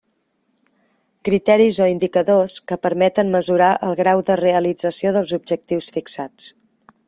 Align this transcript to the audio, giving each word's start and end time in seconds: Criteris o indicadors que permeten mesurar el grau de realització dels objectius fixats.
Criteris 1.29 1.81
o 1.85 1.89
indicadors 1.95 2.55
que 2.71 2.79
permeten 2.85 3.33
mesurar 3.35 3.69
el 3.89 3.95
grau 4.03 4.25
de 4.31 4.41
realització 4.43 5.15
dels 5.19 5.35
objectius 5.41 5.95
fixats. 5.99 6.53